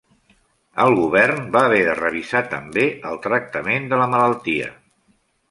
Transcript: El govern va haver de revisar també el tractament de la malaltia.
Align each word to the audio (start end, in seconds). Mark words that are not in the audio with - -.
El 0.85 0.95
govern 0.99 1.43
va 1.55 1.61
haver 1.65 1.81
de 1.89 1.93
revisar 1.99 2.41
també 2.55 2.87
el 3.11 3.21
tractament 3.27 3.87
de 3.93 4.01
la 4.05 4.09
malaltia. 4.17 4.73